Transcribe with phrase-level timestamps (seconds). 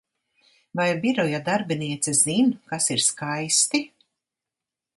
[0.79, 3.83] Vai biroja darbiniece zin, kas ir skaisti?